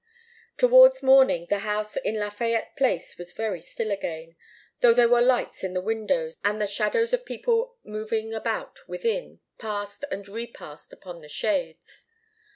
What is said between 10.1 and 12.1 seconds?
repassed upon the shades.